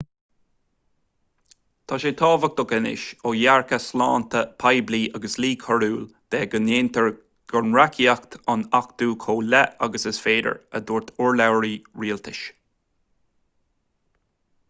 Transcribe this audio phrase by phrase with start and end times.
[1.91, 6.01] tá sé tábhachtach anois ó dhearcadh sláinte poiblí agus dlí coiriúil
[6.37, 7.07] de go ndéantar
[7.61, 12.43] an reachtaíocht a achtú chomh luath agus is féidir a dúirt urlabhraí rialtais